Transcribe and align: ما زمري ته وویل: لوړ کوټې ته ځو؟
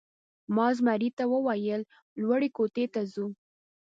ما 0.55 0.67
زمري 0.77 1.09
ته 1.17 1.23
وویل: 1.33 1.81
لوړ 2.21 2.41
کوټې 2.57 2.85
ته 2.93 3.01
ځو؟ 3.13 3.27